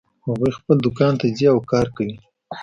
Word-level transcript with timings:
هغوی 0.27 0.51
خپل 0.57 0.77
دوکان 0.85 1.13
ته 1.19 1.27
ځي 1.37 1.45
او 1.53 1.59
کار 1.71 1.87
کوي 1.95 2.15